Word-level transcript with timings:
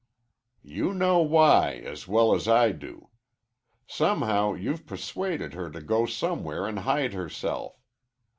"You 0.63 0.95
know 0.95 1.19
why 1.19 1.73
as 1.75 2.07
well 2.07 2.33
as 2.33 2.47
I 2.47 2.71
do. 2.71 3.09
Somehow 3.85 4.55
you've 4.55 4.87
persuaded 4.87 5.53
her 5.53 5.69
to 5.69 5.79
go 5.79 6.07
somewhere 6.07 6.65
and 6.65 6.79
hide 6.79 7.13
herself. 7.13 7.79